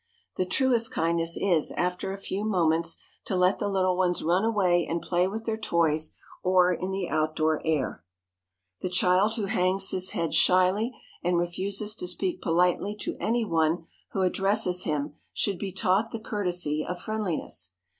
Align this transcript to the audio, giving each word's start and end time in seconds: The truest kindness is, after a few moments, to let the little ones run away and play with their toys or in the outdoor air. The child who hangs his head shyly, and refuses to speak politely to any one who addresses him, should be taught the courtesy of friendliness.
The 0.35 0.47
truest 0.47 0.89
kindness 0.91 1.37
is, 1.37 1.69
after 1.73 2.11
a 2.11 2.17
few 2.17 2.43
moments, 2.43 2.97
to 3.25 3.35
let 3.35 3.59
the 3.59 3.67
little 3.69 3.95
ones 3.95 4.23
run 4.23 4.43
away 4.43 4.83
and 4.89 4.99
play 4.99 5.27
with 5.27 5.45
their 5.45 5.57
toys 5.59 6.15
or 6.41 6.73
in 6.73 6.89
the 6.91 7.07
outdoor 7.07 7.61
air. 7.63 8.03
The 8.79 8.89
child 8.89 9.35
who 9.35 9.45
hangs 9.45 9.91
his 9.91 10.09
head 10.09 10.33
shyly, 10.33 10.91
and 11.23 11.37
refuses 11.37 11.93
to 11.97 12.07
speak 12.07 12.41
politely 12.41 12.95
to 13.01 13.15
any 13.19 13.45
one 13.45 13.85
who 14.13 14.23
addresses 14.23 14.85
him, 14.85 15.17
should 15.33 15.59
be 15.59 15.71
taught 15.71 16.09
the 16.09 16.19
courtesy 16.19 16.83
of 16.83 16.99
friendliness. 16.99 17.73